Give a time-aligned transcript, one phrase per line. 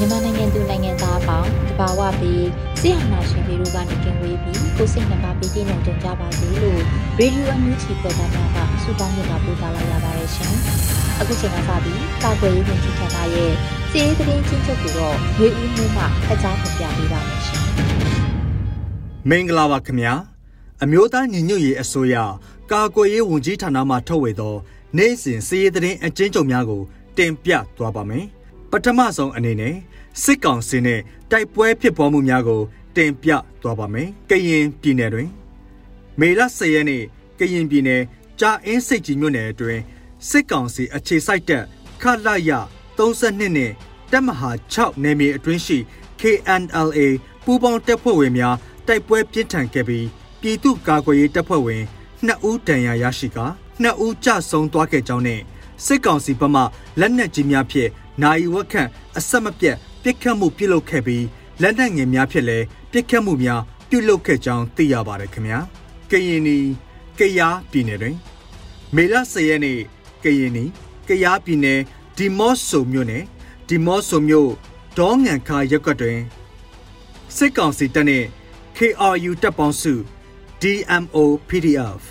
[0.00, 2.46] မြန်မာနိုင်ငံသူနိုင်ငံသားအပေါင်းတဘာဝပြီး
[2.80, 6.80] ဆရာနာရှင်ပေတို့ကနေကင်ဝေးပြီးကိုစိတ်နှပါပြီးပြည့်စုံကြကြပါစေလို့
[7.18, 10.52] ရေဒီယိုအန်ယူဂျီပေါ်သားများကဆုတောင်းနေတာပို့သလာရပါတယ်ရှင်။
[11.20, 13.52] အခုချိန်ကစပြီးကာကွယ်ရေးဝန်ကြီးဌာနရဲ့
[13.90, 17.62] စီးရေးသတင်းချင်းချုပ်ကိုတော့ရေဦးမျိုးမှအကြားဖော်ပြပေးပါမယ်ရှင်။
[19.28, 20.14] မင်္ဂလာပါခင်ဗျာ။
[20.82, 22.16] အမျိုးသားညီညွတ်ရေးအစိုးရ
[22.72, 24.54] ကာကွယ်ရေးဝန်ကြီးဌာနမှထုတ်ဝေသော
[24.96, 26.82] နိုင်စဉ်စီးရေးသတင်းအကျဉ်းချုပ်များကို
[27.16, 28.26] တင်ပြသွားပါမယ်။
[28.72, 29.74] ပထမဆုံးအနေနဲ့
[30.22, 32.62] စစ်ကောင်စီနဲ့တိုက်ပွဲဖြစ်ပွားမှုများကို
[32.96, 33.30] တင်ပြ
[33.62, 35.28] သွားပါမယ်။ကရင်ပြည်နယ်တွင်
[36.20, 37.02] မေလ10ရက်နေ့
[37.38, 38.02] ကရင်ပြည်နယ်
[38.40, 39.82] ကြာအင်းစိတ်ကြီးမြို့နယ်အတွင်း
[40.28, 41.64] စစ်ကောင်စီအခြေစိုက်တပ်
[42.02, 42.50] ခလာရ
[42.98, 43.72] 32နဲ့
[44.12, 45.78] တပ်မဟာ6နယ်မြေအတွင်းရှိ
[46.20, 47.00] KNLA
[47.44, 50.06] ပူးပေါင်းတပ်ဖွဲ့ဝင်များတိုက်ပွဲပြင်းထန်ခဲ့ပြီး
[50.40, 51.82] ပြည်သူ့ကာကွယ်ရေးတပ်ဖွဲ့ဝင်
[52.26, 53.46] 2ဦးဒဏ်ရာရရှိကာ
[53.82, 55.40] 2ဦးကြဆုံးသွားခဲ့ကြောင်းနဲ့
[55.84, 56.62] စစ်ကောင်စီဘက်မှ
[57.00, 57.90] လက်နက်ကြီးများဖြင့်
[58.22, 61.24] နိုင်ဝက်ခန့်အဆက်မပြတ် ပစ်ခတ်မှုပြုလုပ်ခဲ့ပြီး
[61.62, 65.58] လက်နက်ငယ်များဖြင့်လည်းပစ်ခတ်မှုများပြုလုပ်ခဲ့ကြောင်းသိရပါတယ်ခင်ဗျာ
[66.10, 66.58] ကရင်နီ
[67.18, 68.16] ကယားပြည်နယ်တွင်
[68.94, 69.78] မေလ10ရက်နေ့
[70.24, 70.64] ကရင်နီ
[71.08, 71.80] ကယားပြည်နယ်
[72.16, 73.24] ဒီမော့ဆိုမြို့နယ်
[73.68, 74.50] ဒီမော့ဆိုမြို့
[74.98, 76.20] ဒေါငံခါရပ်ကွက်တွင်
[77.36, 78.26] စစ်ကောင်စီတပ်နှင့်
[78.76, 79.94] KRU တပ်ပေါင်းစု
[80.62, 81.16] DMO
[81.48, 82.02] PDF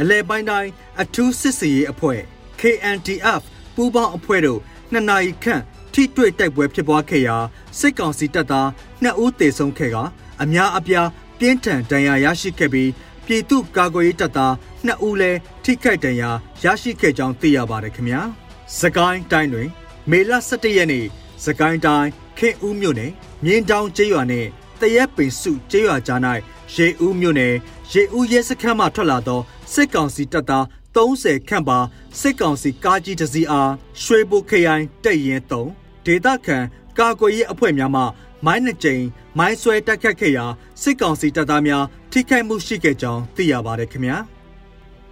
[0.00, 0.70] အလဲပိုင်းတိုင်း
[1.00, 2.20] အထူးစစ်စည်ရေးအဖွဲ့
[2.60, 3.42] KNTF
[3.74, 4.60] ပူးပေါင်းအဖွဲ့တို့
[4.92, 7.36] နှစ်နာရီခန့် ထိတွေ့တိုက်ပွဲဖြစ်ပွားခဲ့ရာ
[7.78, 8.68] စစ်ကောင်စီတပ်သား
[9.02, 9.96] 2ဦးသေဆုံးခဲ့က
[10.42, 11.08] အများအပြား
[11.38, 12.90] ပြင်းထန်ဒဏ်ရာရရှိခဲ့ပြီး
[13.26, 14.52] ပြည်သူ့ကာကွယ်ရေးတပ်သား
[14.86, 16.30] 2ဦးလည်းထိခိုက်ဒဏ်ရာ
[16.64, 18.20] ရရှိခဲ့ကြောင်းသိရပါတယ်ခင်ဗျာ။
[18.78, 19.68] စကိုင်းတိုင်းတွင်
[20.10, 21.06] မေလ17ရက်နေ့
[21.44, 22.08] စကိုင်းတိုင်း
[22.38, 23.12] ခင်ဦးမြို့နယ်
[23.44, 24.48] မြင်းတောင်ကျေးရွာနှင့်
[24.80, 26.20] တရက်ပင်စုကျေးရွာကြား၌
[26.74, 27.54] ရေဦးမြို့နယ်
[27.92, 29.40] ရေဦးရဲစခန်းမှထွက်လာသော
[29.72, 30.64] စစ်ကောင်စီတပ်သား
[30.94, 31.78] 30ခန့်ပါ
[32.20, 36.58] စစ်ကောင်စီကားကြီးတစ်စီးအားရွှေဘိုခရိုင်တက်ရင်3 ဒေသခံ
[36.98, 38.02] ကာကွယ်ရေးအဖွဲ့များမှ
[38.46, 39.04] မိုင်းနှကြိမ်
[39.38, 40.44] မိုင်းဆွဲတက်ခတ်ခဲ့ရာ
[40.82, 44.16] စစ်ကောင်စီတပ်သားများထိခိုက်မှုရှိခဲ့ကြောင်းသိရပါတယ်ခင်ဗျာ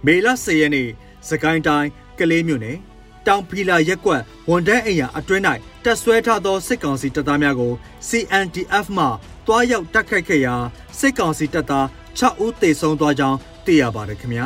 [0.05, 0.89] မေလ10ရက်နေ့
[1.27, 2.77] စကိုင်းတိုင်းကလေးမြို့နယ်
[3.27, 5.43] တောင်ဖီလာရက်ကွက်ဝန်တန်းအိမ်ယာအတွင်း၌
[5.83, 7.73] တက်ဆွဲထားသောစစ်ကောင်စီတပ်သားများကို
[8.07, 9.05] CNDF မှ
[9.47, 10.55] တွားရောက်တိုက်ခိုက်ခဲ့ရာ
[10.99, 11.85] စစ်ကောင်စီတပ်သား
[12.19, 14.45] 6ဦးသေဆုံးသွားကြောင်းသိရပါတယ်ခင်ဗျာ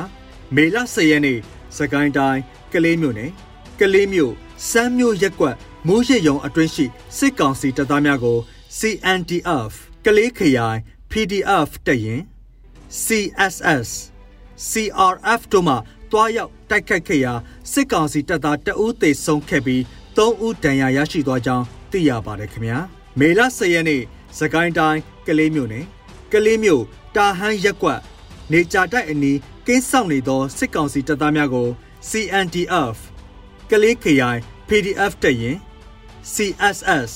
[0.56, 1.40] မေလ10ရက်နေ့
[1.78, 2.42] စကိုင်းတိုင်း
[2.74, 3.32] ကလေးမြို့နယ်
[3.80, 4.34] ကလေးမြို့
[4.70, 5.56] စမ်းမြို့ရက်ကွက်
[5.88, 6.86] မိုးရရုံအတွင်းရှိ
[7.18, 8.38] စစ်ကောင်စီတပ်သားများကို
[8.80, 9.74] CNDF
[10.06, 10.80] ကလေးခရိုင်
[11.12, 12.22] PDF တပ်ရင်
[13.04, 13.90] CSS
[14.70, 15.76] CRF တို့မှ
[16.12, 17.34] တွားရောက်တိုက်ခတ်ခဲ့ရာ
[17.72, 19.82] စစ်ကောင်စီတပ်သားတအူးသေဆုံးခဲ့ပြီး
[20.16, 22.78] 3ဦးဒဏ်ရာရရှိသွားကြောင်းသိရပါတယ်ခင်ဗျာ
[23.20, 24.02] မေလ10ရက်နေ့
[24.38, 25.86] စကိုင်းတိုင်းကလေးမြို့နယ်
[26.32, 26.84] ကလေးမြို့
[27.16, 28.00] တာဟန်းရက်ကွက်
[28.52, 29.38] နေကြတိုက်အနီး
[29.68, 31.68] ကင်းဆောင်နေသောစစ်ကောင်စီတပ်သားများကို
[32.10, 32.98] CNDF
[33.72, 35.58] ကလေးခရိုင် PDF တပ်ရင်
[36.34, 37.12] CSS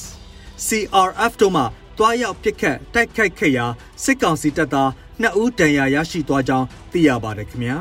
[0.65, 1.63] CRF တို့မှ
[1.97, 3.65] တွားရောက်ပစ်ခတ်တိုက်ခိုက်ခဲ့ရာ
[4.03, 4.89] စစ်ကောင်စီတပ်သား
[5.21, 7.77] 2ဦးဒဏ်ရာရရှိသွားကြောင်းသိရပါတယ်ခင်ဗျာ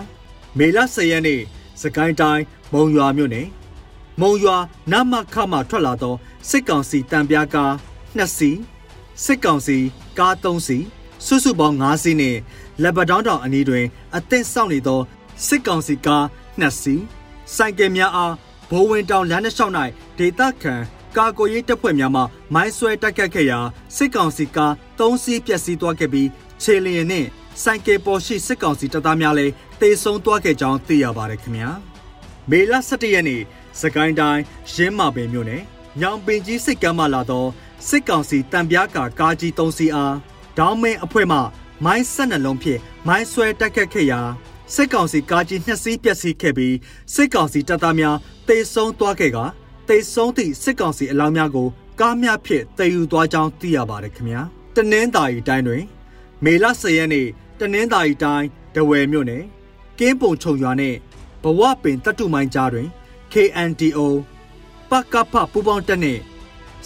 [0.59, 1.41] မေလ10ရက်နေ့
[1.83, 3.49] စကိုင်းတိုင်းမုံရွာမြို့နယ်
[4.21, 4.57] မုံရွာ
[4.93, 6.15] နမခမှထွက်လာသော
[6.51, 7.73] စစ်ကောင်စီတံပြားကား
[8.17, 8.59] 2စီး
[9.25, 9.79] စစ်ကောင်စီ
[10.19, 10.85] ကား3စီး
[11.27, 12.37] စုစုပေါင်း5စီးနဲ့
[12.83, 13.87] လက်ပတောင်းတောင်အနီးတွင်
[14.17, 15.01] အသင့်စောင့်နေသော
[15.47, 16.25] စစ်ကောင်စီကား
[16.61, 17.03] 2စီး
[17.55, 18.35] စိုက်ကယ်များအား
[18.71, 19.75] ဘိုးဝင်တောင်လမ်းတစ်လျှောက်၌
[20.19, 20.75] ဒေသခံ
[21.17, 22.23] ကာကွယ်ရေးတပ်ဖွဲ့များမှ
[22.55, 23.59] မိုင်းဆွဲတိုက်ခတ်ခဲ့ရာ
[23.97, 26.29] စစ်ကောင်စီကား၃စီးပျက်စီးသွားခဲ့ပြီး
[26.63, 27.29] ခြေလျင်နှင့်
[27.63, 31.71] ဆိုင်ကယ်ပေါ်ရှိစစ်ကောင်စီတပ်သားများလည်းတေဆုံးသွားခဲ့ကြောင်းသိရပါတယ်ခင်ဗျာ
[32.51, 33.43] မေလ17ရက်နေ့
[33.81, 35.63] စကိုင်းတိုင်းရင်းမာပင်မြို့နယ်
[36.01, 37.47] ညောင်ပင်ကြီးစစ်ကမ်းမှလာသော
[37.89, 40.15] စစ်ကောင်စီတံပြားကာကားကြီး၃စီးအား
[40.59, 41.39] ဒေါင်းမင်းအဖွဲ့မှ
[41.85, 44.21] မိုင်းဆက်နှလုံးဖြင့်မိုင်းဆွဲတိုက်ခတ်ခဲ့ရာ
[44.75, 46.77] စစ်ကောင်စီကားကြီးနှစ်စီးပျက်စီးခဲ့ပြီး
[47.15, 48.17] စစ်ကောင်စီတပ်သားများ
[48.49, 49.39] တေဆုံးသွားခဲ့က
[49.89, 51.69] တေဆုံးသည့်စစ်ကောင်စီအလောင်းများကို
[52.01, 54.43] ကားများဖြင့်တည်ယူသွားကြောင်းသိရပါတယ်ခင်ဗျာ
[54.77, 55.85] တနင်္သာရီတိုင်းတွင်
[56.45, 57.27] မေလ10ရက်နေ့
[57.61, 59.45] တနင်္သာရီတိုင်းဒဝယ်မြို့နယ်
[59.99, 60.97] ကင်းပုံချုံရွာနှင့်
[61.43, 62.89] ဘဝပင်တတုမိုင်းကြားတွင်
[63.33, 63.99] KNDO
[64.91, 66.21] ပကဖပူပေါင်းတက်နှင့်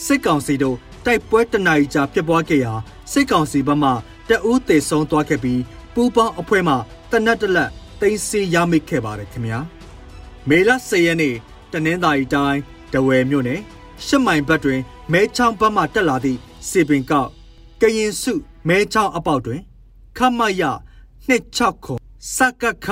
[0.05, 2.73] စစ်ကောင်စီတို့တိုက်ပွဲတနာရီကြာဖြစ်ပွားခဲ့ရာ
[3.13, 3.91] စစ်ကောင်စီဘက်မှ
[4.29, 5.61] တအူးတေဆုံးသွားခဲ့ပြီး
[5.95, 6.75] ပူပေါင်းအဖွဲ့မှ
[7.11, 7.71] တနက်တလက်
[8.01, 9.59] တင်စီရမိခဲ့ပါတယ်ခင်ဗျာ
[10.49, 11.35] မေလ10ရက်နေ့
[11.73, 12.61] တနင်္သာရီတိုင်း
[12.93, 13.61] ဒဝယ်မြို့နယ်
[14.07, 14.81] ရှစ်မိုင်ဘက်တွင်
[15.13, 17.31] မဲချောင်းဘက်မှတက်လာသည့်စေပင်ကောက်
[17.81, 18.33] ကရင်စု
[18.69, 19.61] မဲချောင်းအပေါက်တွင်
[20.19, 20.63] ခမရ
[21.39, 21.95] 26ခု
[22.37, 22.87] စကခ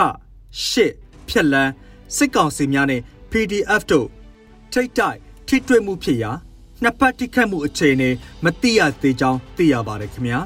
[0.66, 0.92] ရှစ်
[1.28, 1.72] ဖြက်လန်း
[2.16, 4.06] စစ်ကောင်စီများနှင့် PDF တို့
[4.72, 5.18] ထိတ်တိုက်
[5.48, 6.32] ထိတွေ့မှုဖြစ်ရာ
[6.82, 8.10] နှစ်ဖက်တိခတ်မှုအခြေအနေ
[8.44, 10.40] မသိရသေးကြောင်းသိရပါတယ်ခင်ဗျာ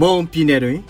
[0.00, 0.80] မွန်ပြည်နယ်တွင်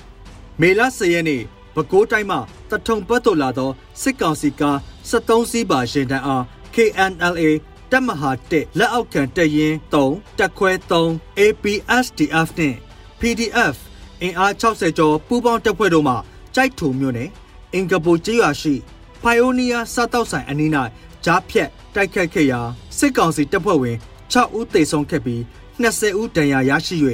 [0.60, 1.42] မေလ10ရက်နေ့
[1.74, 2.38] ပဲခူးတိုင်းမှ
[2.70, 3.70] တထုံပတ်သို့လာသော
[4.02, 4.76] စစ်ကောင်စီကား
[5.08, 6.42] 73စီးပါရင်တန်းအား
[6.74, 7.42] KNLA
[7.92, 12.76] တပ်မဟာ1လက်အောက်ခံတပ်ရင်း3တပ်ခွဲ3 APSDF နှင့်
[13.20, 13.76] PDF
[14.22, 16.14] အင်အား60ကျော်ပူးပေါင်းတပ်ဖွဲ့တို့မှ
[16.54, 17.30] ကြိုက်ထုံမြို့နယ်
[17.74, 18.74] အင်္ဂပူကျေးရွာရှိ
[19.22, 20.70] ဖိုင်အိုနီးယားစားတောက်ဆိုင်အနီး၌
[21.24, 22.60] ကြားဖြတ်တိုက်ခတ်ခဲ့ရာ
[22.98, 23.96] စစ်ကောင်စီတပ်ဖွဲ့ဝင်
[24.32, 25.40] 6ဦးသေဆုံးခဲ့ပြီး
[25.82, 26.96] 20ဦးဒဏ်ရာရရှိ၍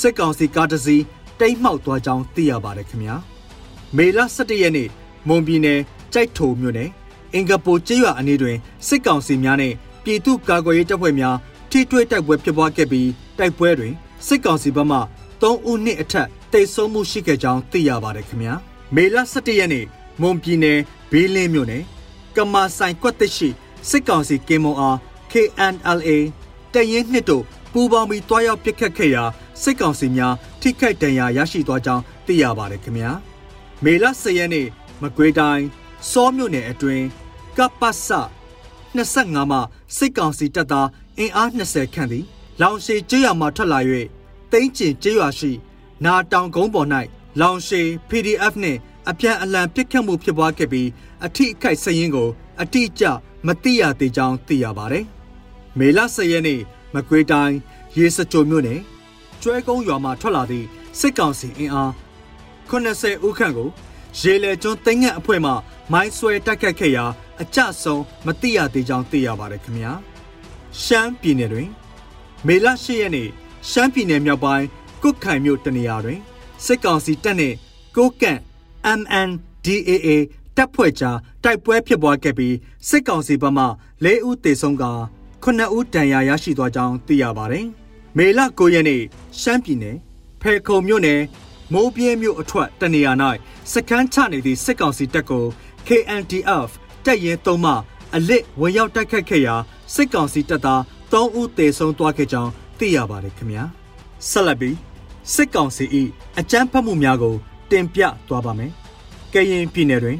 [0.00, 1.02] စစ်ကောင်စီကားတစ်စီး
[1.40, 3.16] တိမ်းမှောက်သွားကြောင်းသိရပါတယ်ခင်ဗျာ
[3.96, 4.88] မေလ17ရက်နေ့
[5.28, 5.80] မွန်ပြည်နယ်
[6.12, 6.90] ကြိုက်ထုံမြို့နယ်
[7.34, 8.56] အင်္ဂပူကျေးရွာအနီးတွင်
[8.86, 11.36] စစ်ကောင်စီများနှင့် ပြည်သူ့ကာကွယ်ရေးတပ်ဖွဲ့များ
[11.70, 13.08] ထိတွေ့တိုက်ပွဲဖြစ်ပွားခဲ့ပြီး
[13.38, 13.92] တိုက်ပွဲတွင်
[14.26, 14.98] စစ်ကောင်စီဘက်မှ
[15.40, 18.54] 3ဦးနှင့်အထက်တိတ်ဆုံးမှုရှိခဲ့ကြောင်းသိရပါတယ်ခင်ဗျာ
[18.94, 19.86] မေလ17ရက်နေ့
[20.20, 20.78] မွန်ပြည်နယ်
[21.10, 21.82] ဘေးလင်းမြို့နယ်
[22.36, 23.48] ကမာဆိုင်ကွက်တရှိ
[23.88, 24.96] စစ်ကောင်စီကင်းမွန်အား
[25.32, 26.10] KNLA
[26.74, 29.24] တရင်နှစ်တို့ပူးပေါင်းပြီးတွားရောက်ပစ်ခတ်ခဲ့ရာ
[29.62, 33.10] စစ်ကောင်စီများထိခိုက်ဒဏ်ရာရရှိသွားကြောင်းသိရပါတယ်ခင်ဗျာ
[33.84, 34.66] မေလ10ရက်နေ့
[35.02, 35.64] မကွေးတိုင်း
[36.10, 37.04] စောမြို့နယ်အတွင်း
[37.58, 38.08] ကပ္ပစ
[38.94, 39.60] 25မှာ
[39.96, 42.24] စစ်ကောင်စီတပ်သားအင်အား20ခန့်သည်
[42.60, 43.78] လောင်ရှည်ကျေးရွာမှထွက်လာ၍
[44.52, 45.50] တိမ့်ကျင်ကျေးရွာရှိ
[46.04, 46.88] နာတောင်ကုန်းပေါ်၌
[47.40, 48.78] လောင်ရှည် PDF နှင့်
[49.08, 50.88] အပြန်အလှန်ပစ်ခတ်မှုဖြစ်ပွားခဲ့ပြီး
[51.24, 52.28] အထိအခိုက်စရင်ကို
[52.60, 53.04] အတိအကျ
[53.46, 55.04] မသိရသေးကြောင်းသိရပါတယ်။
[55.78, 56.60] မေလ10ရက်နေ့
[56.94, 57.56] မကွေးတိုင်း
[57.96, 58.80] ရေစကြိုမြို့နယ်
[59.42, 60.66] ကျွဲကုန်းရွာမှထွက်လာသည့်
[60.98, 61.90] စစ်ကောင်စီအင်အား
[62.70, 63.68] 80ဦးခန့်ကို
[64.18, 65.52] ရေလေကျွန်းသိငတ်အဖွဲ့မှ
[65.92, 67.04] မိုင်းဆွဲတိုက်ခတ်ခဲ့ရာ
[67.42, 69.92] အကြဆုံးမသိရသေးကြောင်းသိရပါတယ်ခင်ဗျာ။
[70.82, 71.68] ရှမ်းပြည်နယ်တွင်
[72.46, 73.28] မေလ10ရက်နေ့
[73.70, 74.66] ရှမ်းပြည်နယ်မြောက်ပိုင်း
[75.02, 76.20] ကုတ်ခိုင်မြို့တနေရာတွင်
[76.64, 77.56] စစ်ကောင်စီတပ်နှင့်
[77.96, 78.40] ကိုကန့်
[78.98, 80.08] MNDAA
[80.56, 82.56] တပ်ဖွဲ့ကြားတိုက်ပွဲဖြစ်ပွားခဲ့ပြီး
[82.88, 83.64] စစ်ကောင်စီဘက်မှ
[84.04, 84.84] ၄ဦးသေဆုံးက
[85.44, 87.66] 9ဦးဒဏ်ရာရရှိသွားကြောင်းသိရပါတယ်။
[88.16, 89.02] မေလ9ရက်နေ့
[89.40, 89.96] ရှမ်းပြည်နယ်
[90.42, 91.20] ဖဲခုံမြို့နယ်
[91.72, 93.12] မိုးပြဲမြို့အထွက်တနေရာ၌
[93.72, 95.44] စကန်းချနေသည့်စစ်ကောင်စီတပ်ကို
[95.86, 96.70] KNDF
[97.04, 97.72] တပ်ရဲသုံးမှ
[98.14, 99.54] အလစ်ဝင်ရောက်တိုက်ခတ်ခဲ့ရာ
[99.94, 100.80] စစ်ကောင်စီတပ်သား
[101.12, 103.64] 3ဦးသေဆုံးသွားခဲ့ကြောင်းသိရပါတယ်ခင်ဗျာ။
[104.28, 104.76] ဆက်လက်ပြီး
[105.34, 105.84] စစ်ကောင်စီ၏
[106.38, 107.34] အကြမ်းဖက်မှုများကို
[107.70, 108.72] တင်ပြသွားပါမယ်။
[109.32, 110.18] ကရင်ပြည်နယ်တွင်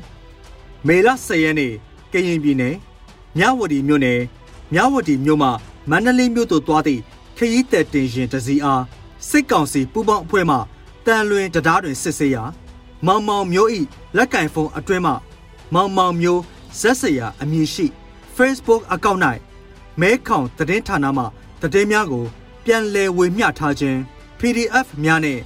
[0.86, 1.72] မေလ10ရက်နေ့
[2.12, 2.74] ကရင်ပြည်နယ်
[3.38, 4.20] မြဝတီမြို့နယ်
[4.74, 5.48] မြဝတီမြို့မှ
[5.90, 7.00] မန္တလေးမြို့သို့သွားသည့်
[7.36, 8.82] ခရီးသည်တင်ရင်တစည်းအား
[9.28, 10.56] စစ်ကောင်စီပူးပေါင်းအဖွဲ့မှ
[11.06, 12.44] တန်လွင်တရားတွင်စစ်ဆေးရာ
[13.06, 13.70] မောင်မောင်မျိုး၏
[14.16, 15.12] လက်ကင်ဖုန်းအတွင်းမှ
[15.74, 16.42] မောင်မောင်မျိုး
[16.80, 17.86] ဇက်စရာအမည်ရှိ
[18.36, 19.20] Facebook အကောင့်၌
[20.00, 21.24] မဲခေါင်သတင်းဌာနမှ
[21.60, 22.24] သတင်းများကို
[22.64, 23.98] ပြန်လည်ဝေမျှထားခြင်း
[24.38, 25.38] PDF များနဲ့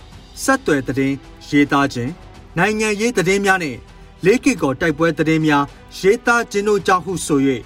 [0.43, 1.17] ဆက်သွယ်သတင်း
[1.49, 2.13] ရေးသားခြင်း
[2.59, 3.77] နိုင်ငံရေးသတင်းများနဲ့
[4.25, 5.65] လေးကီကောတိုက်ပွဲသတင်းများ
[5.99, 7.41] ရေးသားခြင်းတို့ကြောင့်ဟုဆို၍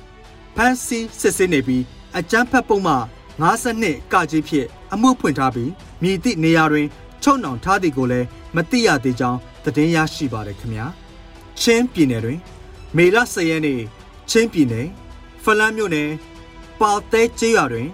[0.56, 1.84] ဖမ်းဆီးစစ်ဆေးနေပြီး
[2.18, 2.94] အကြမ်းဖက်ပုံမှ
[3.42, 5.70] 52ကကြီးဖြင့်အမှုဖွင့်ထားပြီး
[6.02, 6.86] မြည်သည့်နေရာတွင်
[7.22, 10.86] ချုံနှောင်ထားသည်ကိုလည်းမသိရသေးကြောင်းသတင်းရရှိပါတယ်ခင်ဗျာ
[11.60, 12.40] ချင်းပြည်နယ်တွင်
[12.96, 13.80] မေလ10ရက်နေ့
[14.30, 14.88] ချင်းပြည်နယ်
[15.42, 16.10] ဖလန်းမြို့နယ်
[16.80, 17.88] ပါတဲကျေးရွာတွင်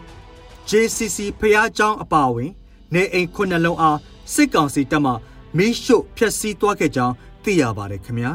[0.69, 2.51] JCC ဖျားကျောင်းအပါအဝင်
[2.95, 3.99] နေအိမ်ခုနှစ်လုံးအား
[4.35, 5.13] စစ်ကောင်စီတပ်မှ
[5.57, 7.15] မီးရှို့ဖျက်ဆီးသွားခဲ့ကြောင်း
[7.45, 8.33] သိရပါတယ်ခင်ဗျာ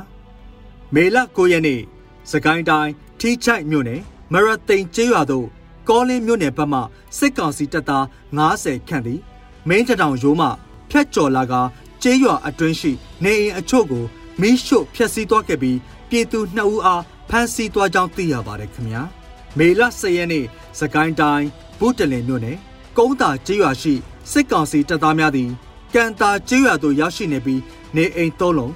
[0.94, 1.82] မေလ9ရက်နေ့
[2.32, 4.02] စကိုင်းတိုင်းထီးချိုက်မြို့နယ်
[4.34, 5.48] မရသိန်ကျေးရွာသို့
[5.90, 6.80] ကောလင်းမြို့နယ်ဘက်မှ
[7.18, 8.06] စစ်ကောင်စီတပ်သား
[8.38, 9.20] 90ခန့်သည်
[9.70, 10.48] မင်းတတောင်ရိုးမှ
[10.92, 11.54] ဖျက်ကျော်လာက
[12.04, 12.92] ကျေးရွာအတွင်းရှိ
[13.24, 14.04] နေအိမ်အချို့ကို
[14.42, 15.78] မီးရှို့ဖျက်ဆီးသွားခဲ့ပြီး
[16.10, 19.02] ပြည်သူ2ဦးအားဖမ်းဆီးသွားကြောင်းသိရပါတယ်ခင်ဗျာ
[19.58, 20.46] မေလ10ရက်နေ့
[20.80, 21.48] စကိုင်းတိုင်း
[21.80, 22.58] ဘုတလင်မြို့နယ်
[22.98, 23.94] ကုန်းတာကျေးရွာရှိ
[24.32, 25.50] စစ်ကောင်စီတပ်သားများသည်
[25.94, 27.62] ကန်တာကျေးရွာသို့ရောက်ရှိနေပြီး
[27.96, 28.74] နေအိမ်၃လုံး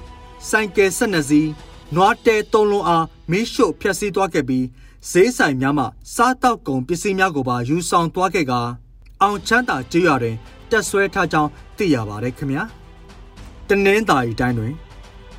[0.50, 1.50] ဆိုင်ကယ်၁၂စီး
[1.96, 4.66] နွားတဲ၃လုံးအားမီးရှို့ဖျက်ဆီးသွားခဲ့ပြီး
[5.12, 8.62] ဈေးဆိုင်များမှစားတောက်ကုန်ပစ္စည်းများကိုပါယူဆောင်သွားခဲ့ကာ
[9.22, 10.36] အောင်ချမ်းသာကျေးရွာတွင်
[10.72, 12.64] တက်ဆွဲထားကြောင်းသိရပါတယ်ခင်ဗျာ
[13.70, 14.74] တနင်္သာရီတိုင်းတွင်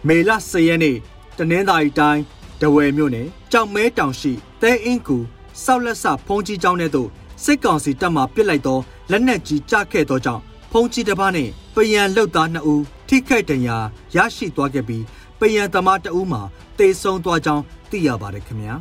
[0.06, 0.96] မေလ10ရက်နေ့
[1.38, 2.22] တနင်္သာရီတိုင်း
[2.60, 5.18] တဝယ်မြို့နယ်ကြောင်မဲတောင်ရှိတဲအင်းကူ
[5.64, 7.08] စောက်လက်ဆဖုံးကြီးကျောင်းထဲသို့
[7.44, 8.78] စစ်ကောင်စီတပ်မှပစ်လိုက်သော
[9.10, 10.42] လက်နက်ကြီးကျခဲ့သောကြောင့်
[10.72, 13.76] ဖုံးကြီးတစ်ပါးနှင့်ပယံလှုပ်သား2ဦးထိခိုက်ဒဏ်ရာ
[14.16, 15.04] ရရှိသွားခဲ့ပြီး
[15.40, 16.42] ပယံသမား2ဦးမှာ
[16.78, 18.74] တေဆုံးသွားကြောင်းသိရပါတယ်ခင်ဗျာ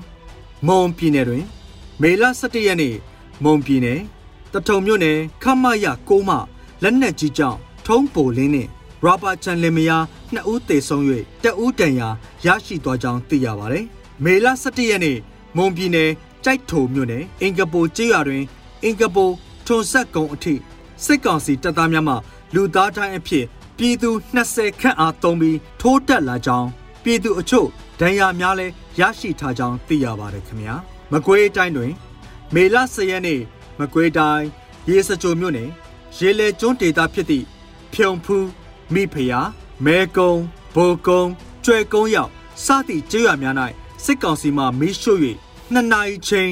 [0.68, 1.44] မွန်ပြည်နယ်တွင်
[2.02, 2.96] မေလ17ရက်နေ့
[3.44, 4.00] မွန်ပြည်နယ်
[4.56, 6.32] တထုံမြို့နယ်ခမရကိုမ
[6.84, 8.70] လက်နက်ကြီးကြောင့်ထုံးပိုလင်းနှင့်
[9.04, 9.98] ရာဘာချန်လင်မယာ
[10.34, 11.04] နှစ်ဦးသေဆုံး၍
[11.44, 12.10] တဦးတန်ရာ
[12.46, 13.86] ရရှိသွားကြောင်းသိရပါတယ်။
[14.24, 15.18] မေလ17ရက်နေ့
[15.56, 16.10] မွန်ပြည်နယ်
[16.44, 18.44] ကြိုက်ထိုမြို့နယ်အင်ကပိုကျေးရွာတွင်
[18.84, 19.30] အင်ကပို
[19.66, 20.54] ထွန်ဆက်ကုံအထိ
[21.06, 22.16] စစ်ကောင်စီတပ်သားများမှ
[22.54, 23.46] လူသားတိုင်းအဖြစ်
[23.78, 26.68] ပြည်သူ20ခန့်အားသုံးပြီးထိုးတက်လာကြောင်း
[27.04, 27.68] ပြည်သူအချို့
[28.00, 30.76] ဒဏ်ရာများလည်းရရှိထားကြောင်းသိရပါတယ်ခင်ဗျာ။
[31.12, 31.92] မကွေးတိုင်းတွင်
[32.54, 33.40] မေလ10ရက်နေ့
[33.80, 34.46] မကွေးတိုင်း
[34.90, 35.70] ရေစကြိုမြို့နယ်
[36.18, 37.46] ရေလေကျွန်းဒေသဖြစ်သည့်
[37.94, 38.48] ဖြုံဖူး
[38.94, 39.42] မိဖယာ
[39.86, 40.34] မဲကုံ
[40.76, 41.24] ဘိုကုံ
[41.64, 42.32] ကျွဲကုန်းရောက်
[42.64, 43.56] စသည့်ကျေးရွာများ၌
[44.04, 45.20] စစ်ကောင်စီမှမီးရှို့၍
[45.74, 46.52] နှစ်နာရီချိန်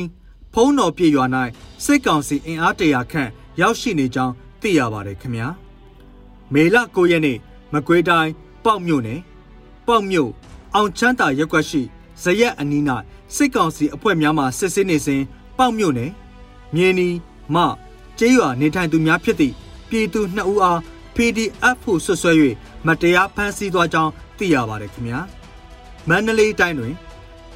[0.53, 1.25] ဖုံးတော်ပြေရွာ၌
[1.85, 3.29] စစ်ကောင်စီအင်အားတရာခန့်
[3.61, 5.47] ရောက်ရှိနေကြောင်းသိရပါတယ်ခင်ဗျာ
[6.53, 7.37] မေလ9ရက်နေ့
[7.73, 8.31] မကွေးတိုင်း
[8.63, 9.19] ပေါက်မြို့နယ်
[9.87, 10.31] ပေါက်မြို့
[10.75, 11.81] အောင်ချမ်းသာရက်ကွက်ရှိ
[12.21, 12.83] ဇရက်အနီး၌
[13.35, 15.21] စစ်ကောင်စီအဖွဲ့များမှစစ်ဆေးနေစဉ်
[15.57, 16.11] ပေါက်မြို့နယ်
[16.75, 17.09] မြင်းနီ
[17.55, 17.57] မ
[18.19, 19.53] ကျေးရွာနေထိုင်သူများဖြစ်သည့်
[19.89, 20.79] ပြည်သူ2ဦးအား
[21.15, 22.33] PDF ဖို့ဆွဆွဲ၍
[22.87, 25.19] မတရားဖမ်းဆီးသွားကြောင်းသိရပါတယ်ခင်ဗျာ
[26.09, 26.93] မန္တလေးတိုင်းတွင်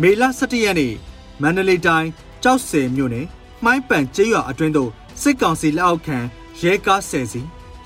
[0.01, 0.93] မေလ17ရက်နေ့
[1.41, 2.09] မန္တလေးတိုင်း
[2.43, 3.25] ကြောက်စဲမြို့နယ်
[3.63, 6.17] မှိုင်းပန်ကျေးရွာအတွင်းသို့စစ်ကောင်စီလက်အောက်ခံ
[6.61, 7.41] ရဲကားဆယ်စီ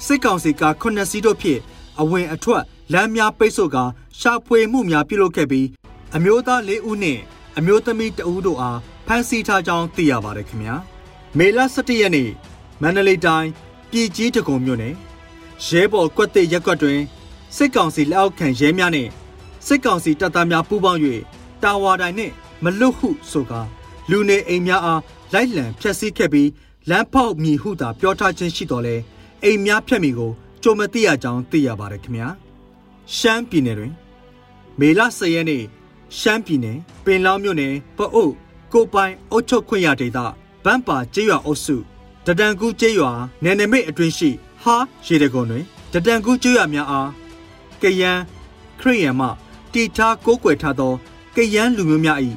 [0.05, 1.59] စစ်ကောင်စီကား9စီးတို့ဖြင့်
[1.99, 3.83] အဝင်အထွက်လမ်းများပိတ်ဆို့ကာ
[4.19, 5.67] ရှာဖွေမှုများပြုလုပ်ခဲ့ပြီး
[6.15, 7.21] အမျိုးသား၄ဦးနှင့်
[7.57, 10.75] အမျိုးသမီး2ဦးတို့အားဖမ်းဆီးထားကြောင်းသိရပါတယ်ခင်ဗျာ
[11.37, 12.29] မေလ17ရက်နေ့
[12.81, 13.49] မန္တလေးတိုင်း
[13.91, 14.95] ပြည်ကြီးတကုံမြို့နယ်
[15.65, 16.99] ရဲဘော်ကွက်တဲ့ရက်ကွက်တွင်
[17.55, 19.09] စစ်ကောင်စီလက်အောက်ခံရဲများနှင့်
[19.67, 21.01] စစ်ကောင်စီတပ်သားများပူးပေါင်း၍
[21.63, 22.33] တာဝါတိုင်နှင့်
[22.63, 23.61] မလွတ်ဟုဆိုကာ
[24.09, 25.01] လူနေအိမ်များအား
[25.33, 26.49] လိုက်လံဖျက်ဆီးခဲ့ပြီး
[26.89, 28.95] လမ်းဖောက်မြည်ဟုသာပြောထားခြင်းရှိတော်လဲ
[29.43, 30.31] အိမ်များဖျက်မိကို
[30.63, 32.27] ကြုံမသိရကြောင်းသိရပါတယ်ခင်ဗျာ
[33.15, 33.93] ရှမ်းပြည်နယ်တွင်
[34.79, 35.63] မေလ10ရက်နေ့
[36.19, 38.33] ရှမ်းပြည်နယ်ပင်လောင်းမြို့နယ်ပအုပ်
[38.73, 40.19] ကိုပိုင်အုတ်ချုပ်ခွင့်ရဒေသ
[40.63, 41.75] ဗန်းပါကျေးရွာအုပ်စု
[42.25, 43.11] တဒန်ကူးကျေးရွာ
[43.43, 44.29] နယ်နိမိတ်အတွင်းရှိ
[44.63, 44.75] ဟာ
[45.05, 45.63] ရေတကုံတွင်
[45.93, 47.09] တဒန်ကူးကျေးရွာများအား
[47.81, 48.21] ကယန်း
[48.79, 49.27] ခရိယံမှ
[49.73, 50.93] တီထားကိုးကွယ်ထားသော
[51.35, 52.19] ကယန်းလူမျိုးများ၏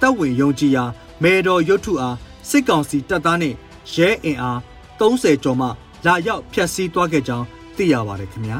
[0.00, 0.84] တပ်ဝင်ယုံကြည်ရာ
[1.22, 2.16] မေတော်ရုတ်ထုအား
[2.48, 3.56] စစ်ကောင်စီတပ်သားနှင့်
[3.94, 4.58] ရဲအင်အား
[4.98, 5.66] 30ကျော်မှ
[6.06, 8.58] လာရောက်ဖျက်ဆီးသွားခဲ့ကြောင်းသိရပါတယ်ခင်ဗျာ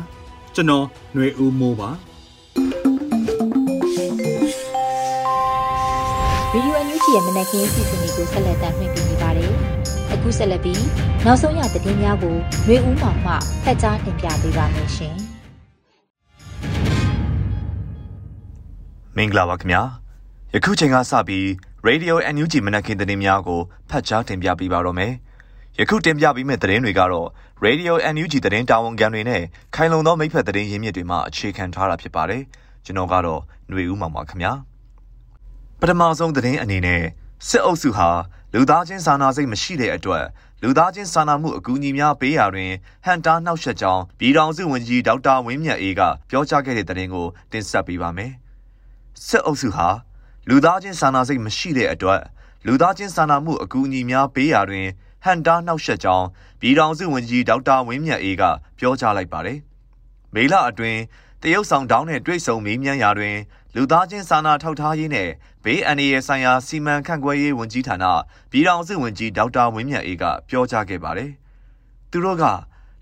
[0.55, 1.91] ကျွန်တော်ຫນွေဦးမိုးပါ
[6.53, 9.53] ဗီဒီယိုအန်ယူဂျီရဲ့မနက်ခင်းစီစဉ် တွေကိုဆက်လက်တင်ပြနေပါတယ်။
[10.13, 10.83] အခုဆက်လက်ပြီး
[11.25, 13.33] နောက်ဆုံးရသတင်းများကိုမျိုးဦးမောင်မှ
[13.65, 15.17] ဖတ်ကြားတင်ပြပေးပါမယ်ရှင်။
[19.17, 19.83] မင်္ဂလာပါခင်ဗျာ။
[20.55, 21.47] ယခုချိန်ကစပြီး
[21.89, 25.13] Radio NUG မနက်ခင်းသတင်းများကိုဖတ်ကြားတင်ပြပေးပါတော့မယ်။
[25.79, 27.29] ယခုတင်ပြပေးမယ့်သတင်းတွေကတော့
[27.67, 29.43] Radio NUG သတင်းတာဝန်ခံတွေနဲ့
[29.75, 32.43] ခိုင်လုံသောမိဖက်သတင်းရင်းမြစ်တွေမှအခြေခံထားတာဖြစ်ပါတယ်။
[32.85, 34.53] ကျွန်တော်ကတော့ຫນွေဦးမောင်ပါခင်ဗျာ။
[35.81, 37.03] ပထမဆုံးသတင်းအနေနဲ့
[37.49, 38.11] စစ်အုပ်စုဟာ
[38.55, 40.25] လူသားချင်းစာနာစိတ်မရှိတဲ့အတွက်
[40.63, 42.73] လူသားချင်းစာနာမှုအကူအညီများပေးရာတွင်
[43.05, 48.33] ဟန်တာနှောက်ယှက်ကြောင်းပြည်ထောင်စုဝန်ကြီးဒေါက်တာဝင်းမြတ်အေးကပြောကြားခဲ့တဲ့သတင်းကိုတင်ဆက်ပေးပါမယ်။
[49.27, 49.89] စစ်အုပ်စုဟာ
[50.49, 52.21] လူသားချင်းစာနာစိတ်မရှိတဲ့အတွက်
[52.67, 54.87] လူသားချင်းစာနာမှုအကူအညီများပေးရာတွင်
[55.25, 56.27] ဟန်တာနှောက်ယှက်ကြောင်း
[56.61, 58.43] ပြည်ထောင်စုဝန်ကြီးဒေါက်တာဝင်းမြတ်အေးက
[58.79, 59.59] ပြောကြားလိုက်ပါတယ်။
[60.35, 61.01] မေလအတွင်း
[61.43, 63.37] တရုတ်ဆောင်တောင်းနဲ့တွေ့ဆုံမေးမြန်းရာတွင်
[63.77, 65.29] လူသားချင်းစာနာထောက်ထားရေးနဲ့
[65.65, 68.05] ဘေးအန္တရာယ်ဆိုင်ရာစီမံခန့်ခွဲရေးဝန်ကြီးဌာန
[68.51, 71.31] ပြည်ထောင်စုဝန်ကြီးဒေါက်တာဝင်းမြတ်အေးကပြောကြားခဲ့ပါတယ်။
[72.11, 72.45] သူတို့က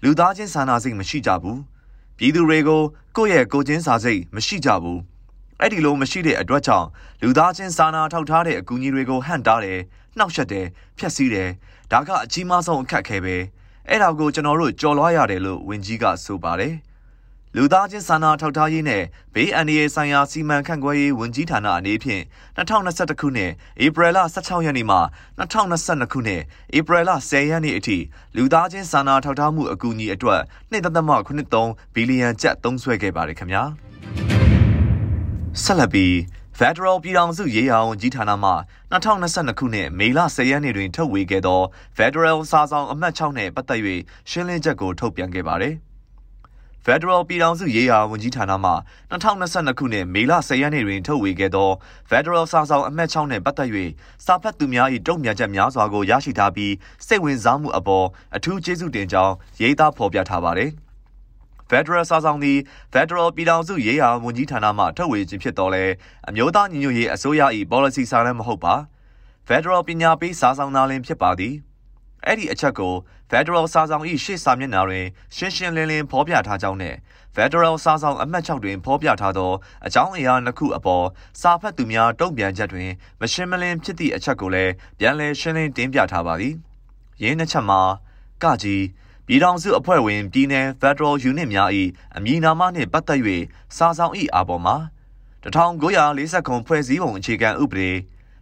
[0.03, 1.59] လူသားချင်းစာနာစိတ်မရှိကြဘူး။
[2.19, 2.83] ပြည်သူတွေကို
[3.17, 4.99] ကိုယ့်ရဲ့ကိုချင်းစာစိတ်မရှိကြဘူး။
[5.61, 6.87] အဲ့ဒီလိုမရှိတဲ့အတွက်ကြောင့်
[7.23, 9.79] လူသားချင်းစာနာထောက်ထားတဲ့အကူအညီတွေကိုဟန့်တားတယ်၊
[10.17, 10.67] နှောက်ယှက်တယ်၊
[10.99, 11.49] ဖျက်ဆီးတယ်။
[11.93, 13.37] ဒါကအကြီးမားဆုံးအခက်အခဲပဲ။
[13.89, 16.75] အဲ့ဒါကိုကျွန်တော်တို့ကြော်လွှားရတယ်လို့ဝန်ကြီးကဆိုပါတယ်။
[17.57, 19.03] လူသားချင်းစာနာထောက်ထားရေးနဲ့
[19.35, 22.23] ဘေးအန္တရာယ်ဆိုင်ရာစီမံခန့်ခွဲရေးဝန်ကြီးဌာနအနေဖြင့်
[22.57, 23.51] 2021ခုနှစ်
[23.85, 24.99] ဧပြီလ16ရက်နေ့မှ
[25.41, 26.43] 2022ခုနှစ်
[26.79, 27.99] ဧပြီလ10ရက်နေ့အထိ
[28.37, 30.41] လူသားချင်းစာနာထောက်ထားမှုအကူအညီအတွက်
[30.73, 33.63] 2.83ဘီလီယံကျပ်သုံးစွဲခဲ့ပါတယ်ခင်ဗျာ
[35.63, 36.13] ဆက်လက်ပြီး
[36.59, 38.53] Federal ပြည်ထောင်စုရေးရာဝန်ကြီးဌာနမှ
[38.93, 41.61] 2022ခုနှစ်မေလ10ရက်နေ့တွင်ထုတ်ဝေခဲ့သော
[41.97, 43.81] Federal စာဆောင်အမှတ်6နှင့်ပတ်သက်၍
[44.31, 45.77] ရှင်းလင်းချက်ကိုထုတ်ပြန်ခဲ့ပါတယ်။
[46.87, 48.73] Federal ပြည်ထောင်စုရေးရာဝန်ကြီးဌာနမှ
[49.11, 51.71] 2022ခုနှစ်မေလ10ရက်နေ့တွင်ထုတ်ဝေခဲ့သော
[52.11, 53.71] Federal စာဆောင်အမှတ်6နှင့်ပတ်သက်၍
[54.25, 56.73] စာဖတ်သူများ၏တုံ့ပြန်ချက်များစွာကိုရရှိထားပြီး
[57.07, 58.07] စိတ်ဝင်စားမှုအပေါ်
[58.37, 60.71] အထူးကျေးဇူးတင်ကြောင်းရေးသားဖော်ပြထားပါသည်။
[61.71, 62.59] Federal စာဆောင်သည်
[62.93, 65.85] Federal ပြည်ထောင်စုရေးရာဝန်ကြီးဌာနမှထုတ်ဝေခြင်းဖြစ်တော်လဲ
[66.29, 68.75] အမျိုးသားညီညွတ်ရေးအစိုးရ၏ policy စာတမ်းမဟုတ်ပါ
[69.49, 71.55] Federal ပညာပေးစာဆောင်သားလင်းဖြစ်ပါသည်
[72.27, 72.95] အဲ့ဒီအချက်ကို
[73.31, 76.95] Federal စာဆောင်၏ရှေ့စာမျက်နှာတွင်ရှင်းရှင်းလင်းလင်းဖော်ပြထားကြောင်းနဲ့
[77.37, 79.53] Federal စာဆောင်အမှတ်6တွင်ဖော်ပြထားသော
[79.87, 81.05] အကြောင်းအရာနှစ်ခုအပေါ်
[81.41, 86.55] စာဖတ်သူများတုံ့ပြန်ချက်တွင်မရှင်းမလင်းဖြစ်သည့်အချက်ကိုလည်းပြန်လည်ရှင်းလင်းတင်ပြထားပါသည်။
[87.23, 87.81] ရင်းနှစ်ချက်မှာ
[88.43, 88.85] ကကြီး
[89.27, 91.71] ပြည်ထောင်စုအဖွဲ့ဝင်ပြည်내 ဖက်ဒရယ်ယူနစ်များ၏
[92.17, 93.21] အမည်နာမနှင့်ပတ်သက်၍
[93.77, 94.77] စာဆောင်၏အာပေါ်မှာ
[95.45, 97.91] 1940ခုဖွဲ့စည်းပုံအခြေခံဥပဒေ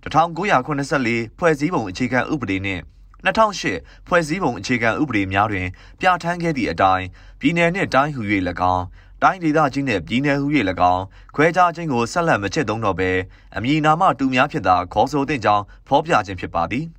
[0.03, 2.83] 1984ဖွဲ့စည်းပုံအခြေခံဥပဒေနှင့်
[3.27, 5.67] 2008ဖွဲ့စည်းပုံအခြေခံဥပဒေများတွင်
[6.01, 7.07] ပြဋ္ဌာန်းခဲ့သည့်အတိုင်း
[7.41, 8.23] ပြည်내နှင့်တိုင်းဟု၍၎
[8.75, 8.85] င်း
[9.23, 10.47] တိုင်းဒေသကြီးနှင့်ပြည်내ဟု၍၎
[10.93, 13.11] င်းခွဲခြားခြင်းကိုဆက်လက်မချစ်သုံးတော့ဘဲ
[13.57, 16.87] အမည်နာမတူများဖြစ်သာခေါ်ဆိုသင့်ကြောင်းဖော်ပြခြင်းဖြစ်ပါသည်။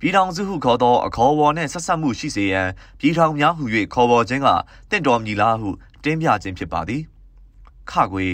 [0.00, 2.68] ပြည်ထောင်စုဟုခေါ်သောအခေါ်အဝေါ်နှင့်ဆက်ဆက်မှုရှိစေရန်
[3.00, 4.48] ပြည်ထောင်များဟု၍ခေါ်ပေါ်ခြင်းက
[4.90, 5.70] တင့်တော်မူလားဟု
[6.04, 7.02] တင်းပြခြင်းဖြစ်ပါသည်
[7.90, 8.26] ခခွေ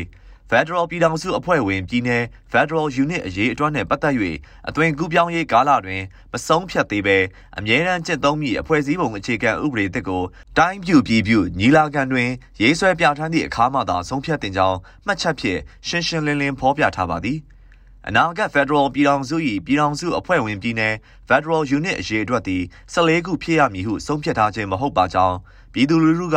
[0.53, 2.11] Federal ပြည်ထောင်စုအဖွဲ့ဝင်ပြည်내
[2.51, 4.15] ဖက်ဒရယ်ယူနစ်အရေးအတွက်နှင့်ပတ်သက်၍
[4.69, 7.19] အသွင်ကူးပြောင်းရေးကာလတွင်မဆုံးဖြတ်သေးဘဲ
[7.59, 10.23] အမြဲတမ်းကျင့်သုံးမည့်အဖွဲ့အစည်းပုံအခြေခံဥပဒေသစ်ကို
[10.59, 12.29] တိုင်းပြူပြည်ပြူညီလာခံတွင်
[12.63, 17.39] ရေးဆွဲပြဋ္ဌာန်းသည့်အခါမှသာဆုံးဖြတ်တင်ကြောင်းမှတ်ချက်ဖြင့်ရှင်းရှင်းလင်းလင်းဖော်ပြထားပါသည်။
[18.07, 20.95] အနာဂတ် Federal ပြည်ထောင်စု၏ပြည်ထောင်စုအဖွဲ့ဝင်ပြည်နယ်
[21.29, 22.63] Federal Unit အရေးအတွက်သည်
[22.95, 25.37] 14ခုဖြစ်ရမည်ဟုဆုံးဖြတ်ထားခြင်းမဟုတ်ပါကြောင်း
[25.73, 26.37] ပြည်သူလူထုက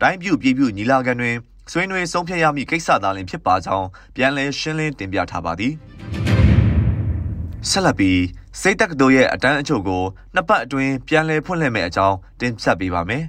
[0.00, 1.36] တိုင်းပြည်ပြည်ပြည်ညီလာခံတွင်
[1.70, 5.72] ဆွေးနွေးဆုံးဖြတ်ရမည့်ကိစ္စသာလျှင်ဖြစ်ပါကြောင်းပြန်လည်ရှင်းလင်းတင်ပြထားပါသည်
[7.68, 8.20] ဆက်လက်ပြီး
[8.60, 10.02] စိတ်တက္ကသိုလ်ရဲ့အတန်းအချုပ်ကို
[10.34, 13.24] နှစ်ပတ်အတွင်းပြန်လည်ဖွင့်လှစ်မယ့်အကြောင်းတင်ဆက်ပေးပါမယ်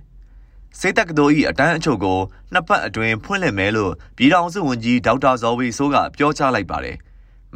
[0.80, 2.20] စေတက်ကတော်၏အတန်းအချုပ်ကို
[2.54, 6.98] နှစ်ပတ်အတွင်းဖွင့်လှစ်မယ်လို့ပြည်ထောင်စုဝန်ကြီးဒေါက်တာဇော်ဝေဆိုးကပြောကြားလိုက်ပါတယ်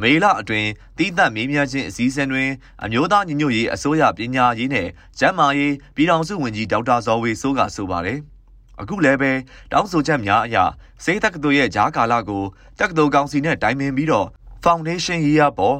[0.00, 2.50] မေလအတွင်းတီးသန့်မေးမြန်းခြင်းအစည်းအဝေးတွင်
[2.84, 8.20] အမျိုးသားညီညွတ်ရေးအစိုးရပညာရေးနဲ့ကျန်းမာရေးပြည်ထောင်စုဝန်ကြီးဒေါက်တာဇော်ဝေဆိုးကဆိုပါတယ်။
[8.82, 9.32] အခုလည်းပဲ
[9.72, 10.56] တောင်းဆိုချက်များအရ
[11.04, 12.42] စေတက္ကသိုလ်ရဲ့ဂျားကာလကို
[12.80, 14.26] တက္ကသိုလ်ကောင်စီနဲ့တိုင်ပင်ပြီးတော့
[14.64, 15.78] Foundation Year ပေါ်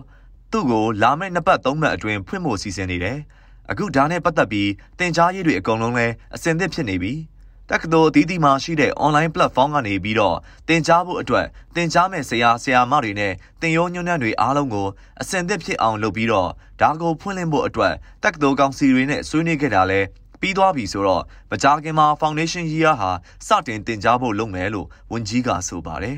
[0.50, 3.18] သူ့ကိုလာမယ့်နှစ်ပတ်သုံးပတ်အတွင်းဖွင့်ဖို့စီစဉ်နေတယ်။
[3.70, 7.14] အခုဒါနဲ့ပတ်သက်ပြီးတင် जा ရေးတွေအကုန်လုံးလဲအစင်သစ်ဖြစ်နေပြီ။
[7.70, 10.36] တက္ကသိုလ်အသီးသီးမှာရှိတဲ့ online platform ကနေပြီးတော့
[10.68, 14.88] သင်ကြားဖို့အတွက်သင်ကြားမဲ့ဆရာဆရာမတွေနဲ့သင်ရိုးညွှန်းနှံတွေအားလုံးကို
[15.20, 20.00] အစင်သစ်ဖြစ်အောင်လုပ်ပြီးတော့ဒါကိုဖွင့်လှစ်ဖို့အတွက်တက္ကသိုလ်ကောင်စီတွေနဲ့ဆွေးနွေးခဲ့တာလဲ
[20.42, 23.10] ပြီးသွားပြီဆိုတော့မကြာခင်မှာ foundation year ဟာ
[23.46, 26.16] စတင်တင် जा ဖို့လုပ်မယ်လို့ဝန်ကြီးကဆိုပါတယ်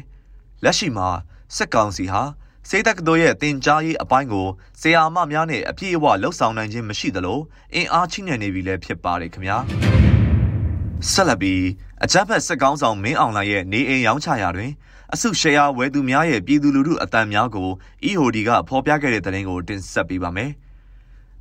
[0.65, 1.09] လက်ရှိမှာ
[1.57, 2.23] စက်ကောင်စီဟာ
[2.69, 4.47] စေတက္ကသိုလ်ရဲ့တင် जा ရေးအပိုင်းကို
[4.81, 7.41] ဆရာမများနဲ့အပြည့်အဝလှုပ်ဆောင်နိုင်ခြင်းမရှိသလို
[7.75, 9.57] အင်အားချိနဲ့နေပြီလည်းဖြစ်ပါတယ်ခင်ဗျာ
[11.11, 11.63] ဆက်လက်ပြီး
[12.05, 14.71] အကြမ်းဖက်စစ်ကောင်းဆောင်မင်းအောင်လှိုင်ရဲ့နေအိမ်ရောင်းချရာတွင်
[15.13, 17.69] အစုရှယ်ယာဝယ်သူများရဲ့ပြည်သူလူထုအတန်များကို
[18.11, 20.51] EOD ကဖော်ပြခဲ့တဲ့သတင်းကိုတင်ဆက်ပေးပါမယ်။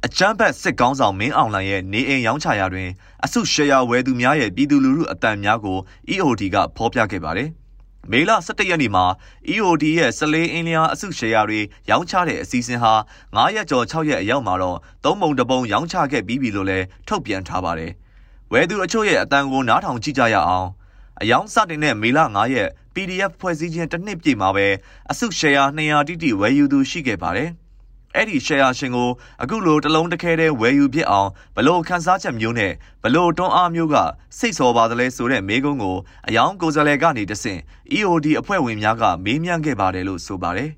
[0.07, 2.89] အကြမ်းဖက်စစ်ကောင်းဆောင်မင်းအောင်လှိုင်ရဲ့နေအိမ်ရောင်းချရာတွင်
[3.23, 5.77] အစုရှယ်ယာဝယ်သူများရဲ့ပြည်သူလူထုအတန်များကို
[6.13, 7.49] EOD ကဖော်ပြခဲ့ပါတယ်။
[8.11, 9.05] မေလ17ရက်နေ့မှာ
[9.53, 12.93] EOD ရဲ့စလေးအင်းလျာအစုရှယ်ယာတွေရောင်းချတဲ့အစီအစဉ်ဟာ
[13.35, 17.91] 9ရက်ကျော်6ရက်အရောက်မှာတော့သုံးပုံတပုံရောင်းချခဲ့ပြီးပြီလို့လည်းထုတ်ပြန်ထားပါတယ်။
[18.51, 20.69] ဝယ်သူအချို့ရဲ့အတန်ကိုနားထောင်ကြည့်ကြရအောင်
[21.21, 24.67] အယောင်စတင်တဲ့မေလ9ရက် PDF ဖွဲ့စည်းခြင်းတစ်နှစ်ပြည့်မှာပဲ
[25.11, 27.49] အစုရှယ်ယာ200တိတိဝယ်ယူသူရှိခဲ့ပါတယ်
[28.15, 29.09] အဲ့ဒီရှယ်ယာရှင်ကို
[29.43, 32.73] အခုလိုတလုံးတစ်ခဲတည်းဝယ်ယူဖြစ်အောင်ဘလို့ခန်းစားချက်မျိုးနဲ့
[33.03, 33.95] ဘလို့တွန်းအားမျိုးက
[34.37, 35.97] စိတ်စော်ပါသလဲဆိုတဲ့မေးခွန်းကို
[36.27, 37.59] အယောင်ကိုယ်စားလှယ်ကနေတဆင့်
[37.97, 40.71] EOD အဖွဲ့ဝင်များကမေးမြန်းခဲ့ပါတယ်လို့ဆိုပါတယ်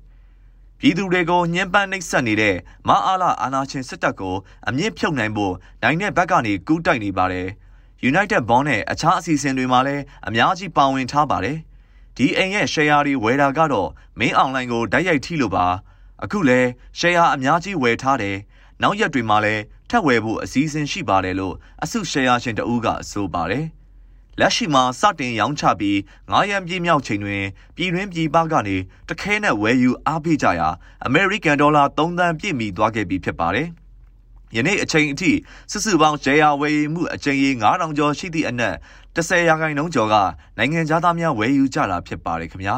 [0.80, 2.56] ပြည်သူတွေကိုညှဉ်းပန်းနှိပ်စက်နေတဲ့
[2.88, 4.36] မအားလာအာနာရှင်စစ်တပ်ကို
[4.68, 7.46] အမြင့်ဖြုတ်နိုင်ဖို့နိုင်တဲ့ဘက်ကနေကူးတိုက်နေပါတယ်။
[8.10, 11.58] United Bond နဲ့အခြားအစီအစဉ်တွေမှာလည်းအများကြီးပါဝင်ထားပါတယ်။
[12.16, 15.66] ဒီအိမ်ရဲ့ share တွေဝယ်တာကတော့မင်းအွန်လိုင်းကိုဓာတ်ရိုက်ထိလို့ပါ။
[16.22, 16.60] အခုလဲ
[16.98, 18.36] share အများကြီးဝယ်ထားတယ်။
[18.82, 23.66] နောက်ရက်တွေမှာလည်းထပ်ဝယ်ဖို့အစီအစဉ်ရှိပါတယ်လို့အစု share ရှင်တဦးကဆိုပါတယ်။
[24.40, 25.96] လက်ရှိမှာစတင်ရောင်းချပြီး
[26.30, 27.44] 9ရန်ပြည့်မြောက်ချိန်တွင်
[27.76, 28.76] ပြည်တွင်းပြည်ပကနေ
[29.08, 30.68] တခဲနဲ့ဝယ်ယူအားပေးကြရာ
[31.08, 33.68] American Dollar 3သန်းပြည့်မီသွားခဲ့ပြီဖြစ်ပါတယ်။
[34.56, 35.30] ယနေ့အချိန်အထိ
[35.70, 38.74] စုစုပေါင်းရှယ်ယာဝယ်ယူမှုအကြိမ်ရေ9000ကျော်ရှိသည့်အနက်
[39.16, 40.14] 10ရာခိုင်နှုန်းကျော်က
[40.58, 42.76] နိုင်ငံသားများဝယ်ယူကြတာဖြစ်ပါတယ်ခင်ဗျာ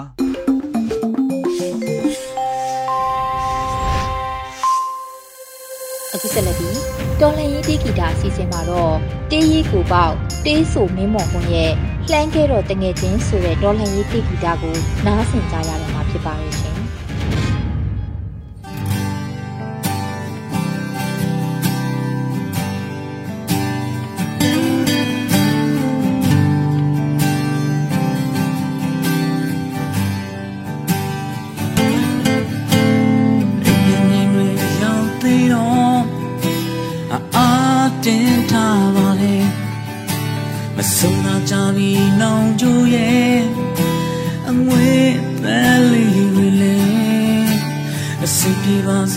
[6.14, 6.76] အခုဆက်လက်ပြီး
[7.20, 8.94] တော်လန်ရေးတီဂီတာအစီအစဉ်မှာတော့
[9.30, 11.72] တေးရီကိုပေါက်တေးဆိုမင်းမော်ခွန်ရဲ့
[12.10, 16.57] လှမ်းခဲ့တော့တငယ်ချင်းဆိုတဲ့တော်လန်ရေးတီဂီတာကိုနားဆင်ကြရတော့မှာဖြစ်ပါရဲ့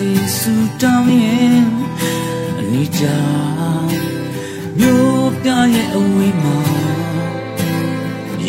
[0.02, 1.66] စေစူတောင်းရင်
[2.60, 3.04] အနိကြ
[4.78, 6.60] မြို့ပြရဲ့အဝေးမှာ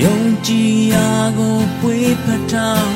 [0.00, 2.92] ယုံကြည်ရာကိုပွေးဖထား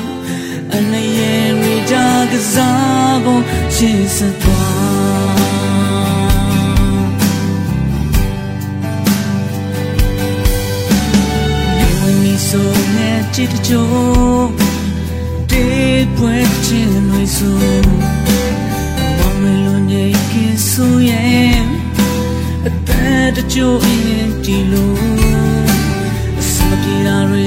[0.73, 1.95] အနေရဲ့ဝေကြ
[2.31, 3.43] ကစားဖို့
[3.75, 13.89] ရှေ့ဆက်သွားဒီဆိုနဲ့ချစ်တကြို
[15.51, 18.16] တေးပွဲချင်းတွေဆိုမမလွန်ရဲ့ကင်း
[20.81, 21.57] ဆိုရဲ့
[22.67, 24.93] အသက်တကြိုရင်ဒီလို
[26.39, 27.46] အစမပြေတာတွေမ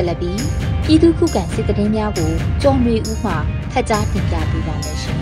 [0.00, 0.40] ဆက်လက်ပြီး
[0.84, 2.30] ပြည်သူခုခံစစ်တရင်များကို
[2.62, 3.32] ကြော်နေဦးမှ
[3.72, 5.20] ဖတ်ကြားတင်ပြပေးပါမယ်ရှင်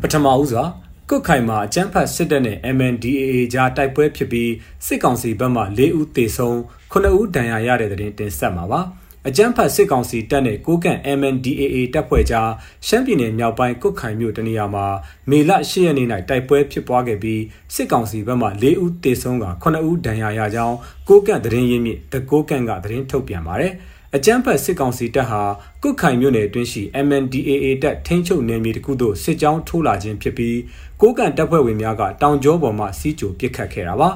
[0.00, 0.64] ပထမဦးစွာ
[1.10, 4.50] ကုတ်ခိုင်မှာအကြမ်းဖက်စစ်တပ်နဲ့ MNDAA ကြားတိုက်ပွဲဖြစ်ပြီး
[4.86, 6.56] စစ်ကောင်စီဘက်မှ၄ဦးသေဆုံး
[6.92, 8.80] 9ဦးဒဏ်ရာရတဲ့တဲ့တင်တင်ဆက်မှာပါ
[9.28, 12.50] အကြမ်းဖက်စစ်ကောင်စီတပ်နဲ့ကိုကန့် MNDAA တပ်ဖွဲ့ကြား
[12.86, 14.86] ရှမ်းပြည်နယ်မြောက်ပိုင်းကုတ်ခိုင်မြို့တနေရာမှာ
[15.30, 17.42] မေလ10ရက်နေ့၌တိုက်ပွဲဖြစ်ပွားခဲ့ပြီး
[17.74, 20.76] စစ်ကောင်စီဘက်မှ၄ဦးသေဆုံးက9ဦးဒဏ်ရာရကြောင်း
[21.08, 23.72] ကိုကန့်သတင်းရင်းမြစ်တကိုကန့်ကသတင်းထုတ်ပြန်ပါတယ်
[24.14, 25.42] အကြမ်းဖက်စစ်ကောင်စီတပ်ဟာ
[25.82, 30.58] ကုတ်ခိုင်မြို့နယ်အတွင်းရှိ MNDAA တပ်ထိန်းချုပ်နယ်မြေတစ်ခုသို့စစ်ကြောင်းထိုးလာခြင်းဖြစ်ပြီး
[31.00, 34.10] ကိုးကန်တပ်ဖွဲ့ဝင်များကတောင်ကျောပေါ်မှစီးကြိုပစ်ခတ်ခဲ့တာပါ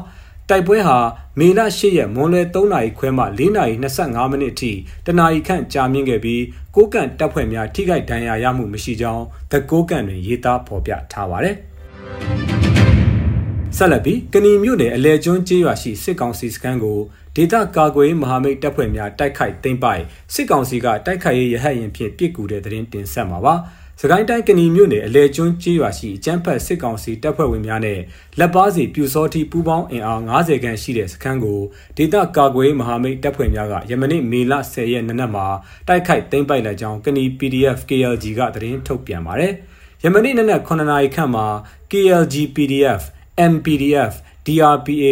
[0.50, 0.98] တိုက်ပွဲဟာ
[1.38, 4.72] မေလ10ရက်မွန်းလွဲ3နာရီခွဲမှ4နာရီ25မိနစ်အထိ
[5.06, 6.42] တနာရီခန့်ကြာမြင့်ခဲ့ပြီး
[6.74, 11.56] ကိုးကန်တပ်ဖွဲ့များထိခိုက်ဒဏ်ရာရမှုမရှိကြောင်းသကိုးကန်တွင်ရေးသားဖော်ပြထားပါတယ်
[13.76, 16.98] ဆက်လက်ပြီးကဏီမြို့နယ်အလဲကျွန်းကျေးရွာရှိစစ်ကောင်စီစခန်းကို
[17.36, 20.02] ဒေသကာကွယ်မဟာမိတ်တပ်ဖွဲ့များတိုက်ခိုက်သိမ်းပိုက်
[20.34, 23.54] စစ်ကောင်စီကတိုက်ခိုက်ရေးရဟတ်ရင်ဖြင့်ပစ်ကူတဲ့သတင်းတင်ဆက်မှာပါ
[24.00, 28.00] စကိုင်းတိုင်းကဏီမြို့နယ်အလဲကျွန်းကျေးရွာရှိအကျန်းဖက်စစ်ကောင်စီတပ်ဖွဲ့ဝင်များနဲ့
[28.38, 31.60] လက်ပါစီပြူစောတိပူးပေါင်းအင်အား90ခန့်ရှိတဲ့စခန်းကို
[31.96, 35.46] ဒေသကာကွယ်မဟာမိတ်တပ်ဖွဲ့များကယမနေ့မေလ10ရက်နေ့နက်မှာ
[35.88, 39.52] တိုက်ခိုက်သိမ်းပိုက်လိုက်ကြောင်းကဏီ PDF KLG ကသတင်းထုတ်ပြန်ပါတယ်
[40.04, 41.46] ယမနေ့နနက်9နာရီခန့်မှာ
[41.90, 43.02] KLG PDF
[43.52, 44.12] MPDF
[44.46, 45.06] DRPA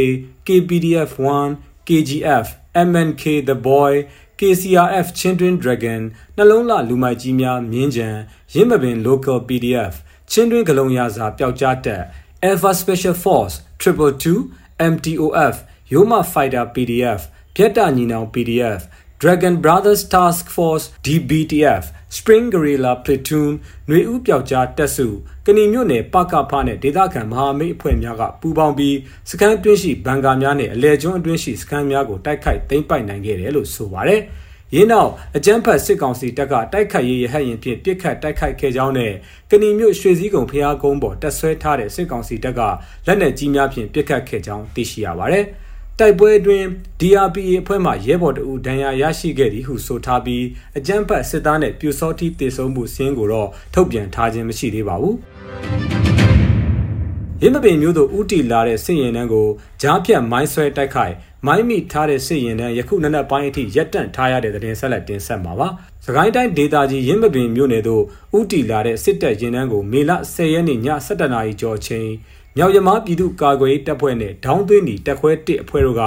[0.46, 1.10] KPDF
[1.50, 2.46] 1 KGF
[2.88, 3.92] MNK The Boy
[4.38, 6.02] KCRF ချင်းတွင်း Dragon
[6.36, 8.08] နှလုံးလှလူမိုက်ကြီးများမြင်းကြံ
[8.54, 9.94] ရင်းမပင် Local PDF
[10.30, 12.02] ချင်းတွင်းဂလုံရာစာပျောက်ကြားတက်
[12.48, 15.54] Alpha Special Force 222 MTOF
[15.92, 17.20] Yoma Fighter PDF
[17.54, 18.80] ပြက်တာညီနောင် PDF
[19.22, 21.84] Dragon Brothers Task Force DBTF
[22.16, 23.52] Spring Guerrilla Platoon
[23.88, 25.08] ຫນွေဦးပျောက်ကြားတပ်စု
[25.48, 28.96] ကဏီမြို့နယ်ပကဖနဲ့ဒေသခံမဟာမိတ်အဖွဲ့များကပူးပေါင်းပြီး
[29.30, 34.20] စခန်းတွင်းရှိဘန်ကာများနဲ့အလဲကျွန်းအတွင်းရှိစခန်းများကိုတိုက်ခိုက်သိမ်းပိုက်နိုင်ခဲ့တယ်လို့ဆိုပါတယ်။
[34.74, 39.12] ရင်းနောက်အကြမ်းဖက်စစ်ကောင်စီတပ်ကတိုက်ခိုက်ရေးရဟတ်ရင်ဖြင့်ပစ်ခတ်တိုက်ခိုက်ခဲ့ကြောင်းနဲ့
[39.50, 42.60] ကဏီမြို့ရွှေစည်းကုံဖျားကုန်းပေါ်တပ်ဆွဲထားတဲ့စစ်ကောင်စီတပ်က
[43.06, 45.46] လက်နက်ကြီးများဖြင့်ပစ်ခတ်ခဲ့ကြောင်းသိရှိရပါတယ်။
[46.00, 46.66] တိုက်ပွဲအတွင်း
[47.00, 50.44] DRPA အဖွဲ့မှရဲဘော်တအူဒဏ်ရာရရှိခဲ့သည်ဟုဆိုထားပြီး
[50.78, 55.16] အကြမ်းဖက်စစ်သားနဲ့ပြူစောတိတေဆုံးမှုစင်းကိုတော့ထုတ်ပြန်ထားခြင်းမရှိသေးပါဘူး
[57.42, 59.46] ရင်းမပင်မျိုးတို့ဥတီလာတဲ့စစ်ရင်တန်းကို
[59.82, 61.14] ကြားဖြတ်မိုင်းဆွဲတိုက်ခိုက်
[61.46, 65.68] မိုင်းမိထားတဲ့စစ်ရင်တန်းယခုနနက်ပိုင်းအထိရပ်တန့်ထားရတဲ့တဲ့ဆက်လက်တင်ဆက်မှာပါ။
[66.04, 68.02] စကိုင်းတိုင်းဒေသကြီးရင်းမပင်မျိုးနယ်တို့
[68.38, 72.08] ဥတီလာတဲ့စစ်တပ်ရင်တန်းကိုမေလ10ရက်နေ့ည7:00နာရီကျော်ချိန်
[72.58, 76.02] မြောက်ရမားပြည်သူ့ကာကွယ်ရေးတပ်ဖွဲ့နဲ့ဒေါင်းသွင်းနီတပ်ခွဲ1အဖွဲ့တို့က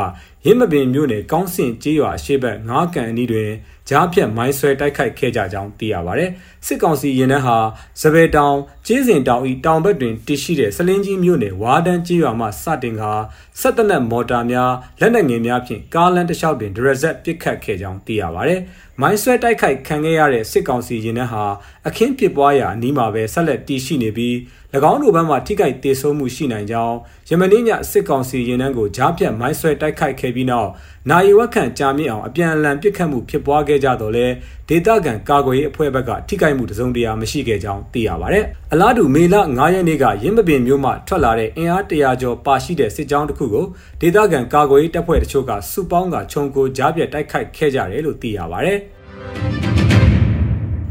[0.45, 3.51] ရင်းမပင်မြို့နယ်ကောင်းစင်ကျေးရွာအရှိတ်ငါးကန်အနီးတွင်
[3.89, 6.25] ကြားဖြတ်မိုင်းဆွဲတိုက်ခိုက်ခဲ့ကြကြောင်းသိရပါဗျ။
[6.65, 7.57] စစ်ကောင်စီရင်နှန်းဟာ
[8.01, 8.55] စပယ်တောင်
[8.87, 13.11] ကျေးစင်တောင်ဤတောင်ဘက်တွင်တည်ရှိတဲ့စလင်းကြီးမြို့နယ်ဝါဒန်းကျေးရွာမှစတင်ကာ
[13.59, 18.55] ဆက်တနက်မော်တာများလက်နက်ငယ်များဖြင့်ကားလမ်းတစ်လျှောက်တွင်ဒရဇက်ပစ်ခတ်ခဲ့ကြောင်းသိရပါဗျ။
[19.01, 21.45] မိုင်းဆွဲတိုက်ခိုက်ခံခဲ့ရတဲ့စစ်ကောင်စီရင်နှန်းဟာ
[21.87, 24.35] အခင်းပစ်ပွားရာအနီးမှာပဲဆက်လက်တည်ရှိနေပြီး၎
[24.91, 26.95] င်းတို့ဘက်မှထိခိုက်ဒေဆုံးမှုရှိနိုင်ကြောင်း
[27.29, 30.69] ယမနေ့ညစစ်ကောင်စီရင်နှန်းကိုကြားဖြတ်မိုင်းဆွဲတိုက်ခိုက်ခဲ့ပြီးနောက်
[31.09, 34.27] နိုင်ဝက်ခန့်ကြာမြင့်အောင်အပြန်အလှန်ပစ်ခတ်မှုဖြစ်ပွားခဲ့ကြတော့လဲ
[34.69, 38.39] ဒေသခံကာကွယ်ရေးအဖွဲ့ဘက်ကထိခိုက်မှုတစုံတရာမရှိခဲ့ကြောင်းသိရပါဗျ။
[38.73, 43.65] အလားတူမေလ9ရက်နေ့ကရင်းမပင်မြို့မှထွက်လာတဲ့အင်အားတရာကျော်ပါရှိတဲ့စစ်ကြောင်းတစ်ခုကို
[44.01, 48.73] ဒေသခံကာကွယ်ရေးတပ်ဖွဲ့တချို့ကစုပေါင်းကခြုံကိုကြားပြတ်တိုက်ခိုက်ခဲ့ကြတယ်လို့သိရပါဗျ။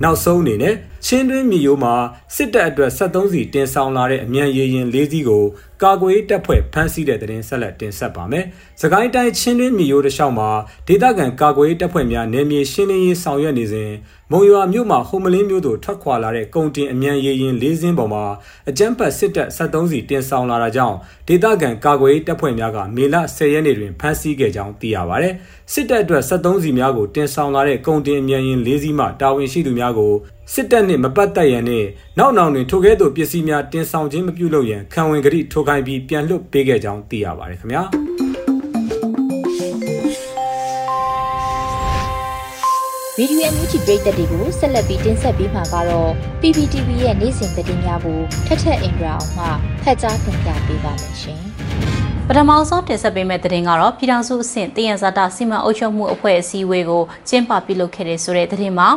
[0.03, 0.75] နောက်ဆုံးအနေနဲ့
[1.07, 1.95] ချင်းတွင်းမြေရိုးမှာ
[2.35, 5.45] စစ်တပ်အတွက်73စီတင်ဆောင်လာတဲ့အမြန်ရေရင်၄စီးကို
[5.83, 8.45] ကာကွယ်တပ်ဖွဲ့ဖမ်းဆီးတဲ့တဲ့တင်ဆက်လက်တင်ဆက်ပါမယ်။
[8.81, 10.51] စကိုင်းတိုင်းချင်းတွင်းမြေရိုးတစ်လျှောက်မှာ
[10.89, 13.91] ဒေသခံကာကွယ်တပ်ဖွဲ့များနယ်မြေရှင်းလင်းရေးဆောင်ရွက်နေစဉ်
[14.33, 18.25] မုံရွာမြို့မှာဟုံမလင်းမြို့သို့ထွက်ခွာလာတဲ့ကုန်တင်အမြန်ရေရင်၄စင်းပေါ်မှာ
[18.69, 20.97] အကြမ်းဖက်စစ်တပ်73စီတင်ဆောင်လာတာကြောင့်
[21.29, 25.29] ဒေသခံကာကွယ်တပ်ဖွဲ့များကမေလ10ရက်နေ့တွင်ဖမ်းဆီးခဲ့ကြောင်းသိရပါဗျ။
[25.73, 30.13] စစ်တပ်အတွက်73စီများကိုတင်ဆောင်လာတဲ့ကုန်တင်အမြန်ရင်၄စီးမှတာဝန်ရှိသူများကို
[30.53, 37.83] စစ်တပ်နှင့်မပတ်သက်ရန်နှင့်နောက်နောင်တွင်ထိုကဲ့သို့ပစ္စည်းများတင်ဆောင်ခြင်းမပြုလုပ်ရန်ခံဝင်ကတိထိုးခိုင်းပြီးပြန်လွှတ်ပေးခဲ့ကြောင်းသိရပါတယ်ခင်ဗျာ
[43.17, 49.47] ဗီဒီယိုအန်ယူဂျီပရိသတ်တွေကိုဆက်လက်ပြီးတင်ဆက်ပေးမှာကတော့ PPTV ရဲ့နေ့စဉ်သတင်းများကိုထက်ထက်အင်ဒရာအောင်မှ
[49.83, 51.41] ဖတ်ကြားတင်ပြပေးပါမယ်ရှင်
[52.29, 58.91] ပထမဆုံးတင်ဆက်ပေးမယ့်သတင်းကတော့ပြည်ထောင်စုအဆင့်တည်ရန်ဇာတာစီမံအုပ်ချုပ်မှုအဖွဲ့အစည်းအဝေးကိုကျင်းပပြုလုပ်ခဲ့တဲ့ဆိုတဲ့သတင်းမှာ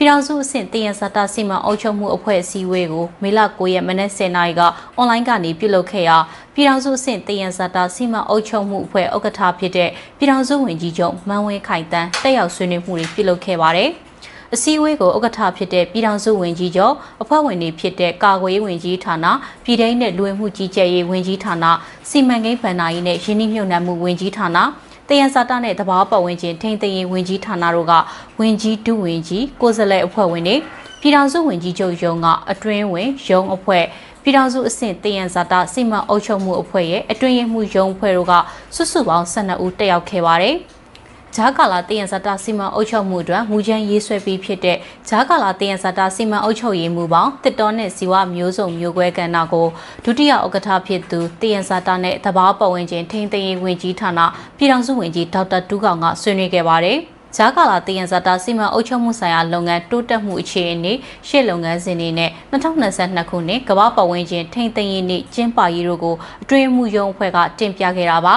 [0.00, 4.62] ပြည်ထောင်စုအဆင့်တည်ရဇာတာစီမံအုပ်ချုပ်မှုအဖွဲ့အစည်းအဝေးကိုမေလ9ရက်မနက်10:00နာရီက
[4.96, 6.16] အွန်လိုင်းကနေပြုလုပ်ခဲ့ရာ
[6.54, 13.90] ပြည်ထောင်စုအဆင့်တည်ရဇာတာစီမံအုပ်ချုပ်မှုအဖွဲ့ဥက္ကဋ္ဌဖြစ်တဲ့ပြည်ထောင်စုဝန်ကြီးချုပ်မန်းဝင်းခိုင်တန်းတက်ရောက်ဆွေးနွေးမှုတွေပြုလုပ်ခဲ့ပါတယ်။
[14.54, 19.26] အစည်းအဝေးကိုဥက္ကဋ္ဌဖြစ်တဲ့ပြည်ထောင်စုဝန်ကြီးချုပ်အဖွဲ့ဝင်တွေဖြစ်တဲ့ကာကွယ်ရေးဝန်ကြီးဌာန
[19.64, 21.64] ပြည်ထောင်နဲ့လူဝင်မှုကြီးကြပ်ရေးဝန်ကြီးဌာန
[22.08, 24.58] စီမံကိန်းဗဏ္ဍာရေးနဲ့ရင်းနှီးမြှုပ်နှံမှုဝန်ကြီးဌာန
[25.08, 27.92] တယံစာတနဲ့တဘာပတ်ဝန်းကျင်ထိန်းသိမ်းရေးဝန်ကြီးဌာနတို့က
[28.40, 30.56] ဝန်ကြီးဒုဝန်ကြီးကိုယ်စားလှယ်အဖွဲ့ဝင်တွေ
[31.00, 33.84] ပြည်ထောင်စုဝန်ကြီးချုပ်ရုံးကအတွင်းဝင်ရုံးအဖွဲ့
[34.22, 38.32] ပြည်ထောင်စုအဆင့်တယံဇာတာစိမံအုပ်ချုပ်မှုအဖွဲ့ရဲ့အတွင်းရေးမှူးရုံးအဖွဲ့တို့က
[38.74, 40.56] စုစုပေါင်း12ဦးတက်ရောက်ခဲ့ပါတယ်။
[41.36, 44.76] ဂျာကာလာတယံဇာတာစီမံအုပ်ချုပ်မှုအတွက်မူချမ်းရေးဆွဲပြီးဖြစ်တဲ့
[45.08, 49.66] ဂျာကာလာတယံဇာတာစီမံအုပ်ချုပ်ရေးမှုပေါင်းတစ်တော်နဲ့ဇီဝမျိုးစုံမျိုးကွဲကဏ္ဍကို
[50.04, 54.20] ဒုတိယဥက္ကဋ္ဌဖြစ်သူတယံဇာတာနဲ့တဘာပတ်ဝန်းကျင်ထိန်းသိမ်းရေးဝန်ကြီးဌာန
[54.56, 56.98] ပြည်ထောင်စုဝန်ကြီးဒေါက်တာတူးကောင်ကဆွေးနွေးခဲ့ပါတယ်။
[57.36, 60.92] ဂျာကာလာတယံဇာတာစီမံအုပ်ချုပ်မှုဆိုင်ရာလုပ်ငန်းတိုးတက်မှုအခြေအနေ
[61.28, 68.34] ရှေ့လုပ်ငန်းစဉ်တွေနဲ့2022ခုနှစ်ကမ္ဘာပတ်ဝန်းကျင်ထိန်းသိမ်းရေးနေ့ကျင်းပရေးတို့ကိုအတွင်းမှုရုံးအဖွဲ့ကတင်ပြခဲ့တာပါ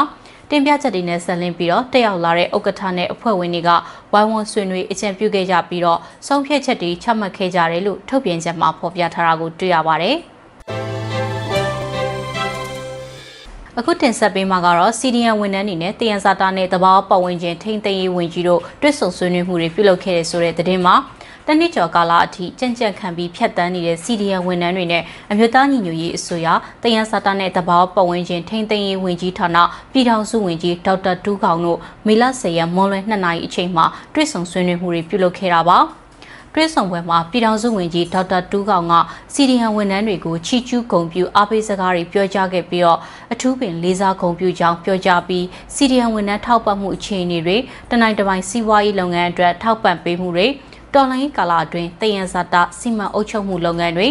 [0.54, 3.70] တင်ပြချက်တွေနဲ့ဆက်လင်းပြီးတော့တက်ရောက်လာတဲ့ဥက္ကဋ္ဌနဲ့အဖွဲ့ဝင်တွေက
[4.14, 10.18] ဝိုင်းဝန်းဆွေးနွေးအကြံပြုခဲ့ကြပြီးတော့ဆုံးဖြတ်ချက်တွေချမှတ်ခဲ့ကြတယ်လို့ထုတ်ပြန်ချက်မှာဖော်ပြထားတာကိုတွေ့ရပါတယ်။
[13.80, 20.96] အခုတင်ဆက်ပေးမှာကတော့ CDN ဝန်ထမ်းတွေနဲ့တယံဇာတာနဲ့တဘာပတ်ဝန်းကျင်ထိန်းသိမ်းရေးဝန်ကြီးတို့တွစ်ဆုံဆွေးနွေးမှုတွေပြုလုပ်ခဲ့တဲ့ဆိုတဲ့သတင်းမှာ
[21.48, 26.48] တနစ်ကျော်ကာလအထိကြံ့ကြံ့ခံပြီးဖြတ်တန်းနေတဲ့ CDN ဝန်ထမ်းတွေနဲ့အမျိုးသားညီညွတ်ရေးအစိုးရ
[26.84, 29.58] တယံဇာတာနဲ့တဘာပတ်ဝန်းကျင်ထိန်းသိမ်းရေးဝန်ကြီးဌာန
[29.92, 35.80] ပြည်ထောင်စုဝန်ကြီးဒေါက်တာတူးခေါင်တို့မေလ10ရက်မွန်လွဲ2နာရီအချိန်မှာတွစ်ဆုံဆွေးနွေးမှုတွေပြုလုပ်ခဲ့တာပါ။
[36.56, 38.94] တွဲဆောင်ပွဲမှာပြည်ထောင်စုဝန်ကြီးဒေါက်တာတူးကောင်က
[39.34, 43.00] စီဒီဟန်ဝန်ထမ်းတွေကိုချီကျူးဂုံပြူအားပေးစကားတွေပြောကြားခဲ့ပြီးတော့
[43.34, 47.58] အထူးပင်လေးစားဂုံပြူကြောင်းပြောကြားပြီးစီဒီဟန်ဝန်ထမ်းထောက်ပံ့မှုအခြေအနေတွေ
[47.90, 50.48] တနိုင်တပိုင်းစီးပွားရေးလုပ်ငန်းအတွက်ထောက်ပံ့ပေးမှုတွေ
[50.94, 54.08] တော်လိုင်းကာလအတွင်းတယံဇာတာစီမံအုပ်ချုပ်မှုလုပ်ငန်းတွေ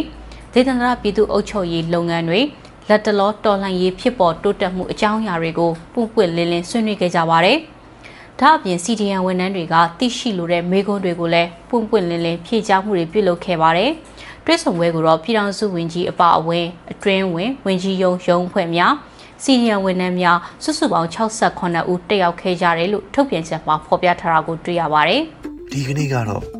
[0.53, 2.41] ဒေသနာပြည်သူအုပ်ချုပ်ရေးလုပ်ငန်းတွေ
[2.89, 7.59] လက်တလောတော်လှန်ရေးဖြစ်ပေါ်တိုးတက်မှုအကြောင်းအရာတွေကိုပုံပွင့်လင်းလင်းဆွေးနွေးခဲ့ကြပါတယ်။
[8.41, 13.91] ဒါအပြင် CDN ဝန်ထမ်းတွေကသိရှိလိုတဲ့မေးခွန်းတွေကိုလည်းပွင့်ပွင့်လင်းလင်းဖြေကြားမှုတွေပြုလုပ်ခဲ့ပါတယ်။
[14.45, 18.93] တွဲဆောင်ပွဲကိုတော့ပြည်ထောင်စုဝန်ကြီးအပအဝင်အတွင်းဝင်ဝန်ကြီးယုံရုံးဖွဲ့များ
[19.43, 25.23] စီနီယံဝန်ထမ်းများစုစုပေါင်း68ဦးတက်ရောက်ခဲ့ကြတယ်လို့ထုတ်ပြန်ချက်မှာဖော်ပြထားတာကိုတွေ့ရပါတယ်။
[25.73, 26.60] ဒီကနေ့ကတော့